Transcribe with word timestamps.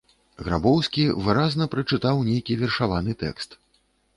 Грабоўскі 0.45 1.03
выразна 1.27 1.67
прачытаў 1.75 2.25
нейкі 2.31 2.59
вершаваны 2.63 3.11
тэкст. 3.25 3.51